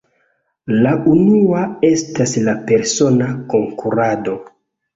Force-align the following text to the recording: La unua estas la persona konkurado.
La 0.85 0.93
unua 1.11 1.67
estas 1.91 2.35
la 2.49 2.57
persona 2.73 3.31
konkurado. 3.55 4.39